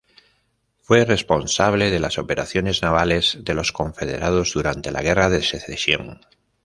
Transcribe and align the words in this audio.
Fue 0.81 1.05
responsable 1.05 1.91
de 1.91 1.99
las 1.99 2.17
operaciones 2.17 2.81
navales 2.81 3.37
de 3.43 3.53
los 3.53 3.71
confederados 3.71 4.53
durante 4.53 4.89
la 4.91 5.03
Guerra 5.03 5.29
de 5.29 5.43
Secesión. 5.43 6.21